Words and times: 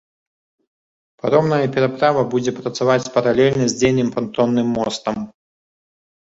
Паромная 1.25 1.59
пераправа 1.75 2.21
будзе 2.33 2.51
працаваць 2.61 3.11
паралельна 3.19 3.65
з 3.69 3.73
дзейным 3.79 4.13
пантонным 4.19 4.67
мостам. 4.81 5.17